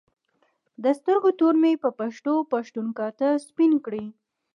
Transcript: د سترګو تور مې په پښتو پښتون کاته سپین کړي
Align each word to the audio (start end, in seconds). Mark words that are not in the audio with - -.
د 0.83 0.85
سترګو 0.99 1.29
تور 1.39 1.55
مې 1.61 1.73
په 1.83 1.89
پښتو 1.99 2.33
پښتون 2.51 2.87
کاته 2.97 3.29
سپین 3.47 3.71
کړي 3.85 4.05